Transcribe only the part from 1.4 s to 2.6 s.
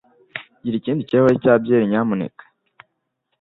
cya byeri, nyamuneka.